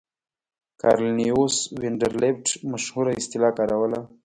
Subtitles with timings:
[0.81, 3.99] کارنلیوس وینډربیلټ مشهوره اصطلاح کاروله.